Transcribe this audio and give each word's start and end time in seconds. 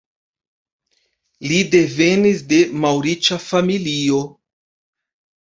Li 1.51 1.59
devenis 1.75 2.41
de 2.55 2.59
malriĉa 2.87 3.39
familio. 3.45 4.25